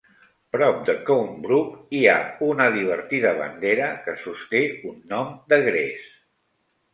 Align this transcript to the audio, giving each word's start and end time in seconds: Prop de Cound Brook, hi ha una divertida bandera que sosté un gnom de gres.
Prop 0.53 0.77
de 0.85 0.93
Cound 1.09 1.43
Brook, 1.43 1.75
hi 1.97 2.01
ha 2.13 2.15
una 2.47 2.67
divertida 2.77 3.35
bandera 3.43 3.91
que 4.09 4.17
sosté 4.25 4.63
un 4.93 4.97
gnom 5.05 5.31
de 5.55 5.63
gres. 5.69 6.11